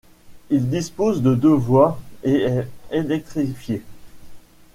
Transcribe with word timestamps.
Il 0.49 0.67
dispose 0.71 1.21
de 1.21 1.35
deux 1.35 1.53
voies 1.53 1.99
et 2.23 2.41
est 2.47 2.67
électrifié. 2.89 3.83